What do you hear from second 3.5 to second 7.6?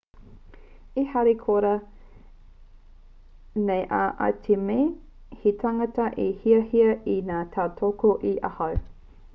nei au i te mea he tāngata e hiahia nei te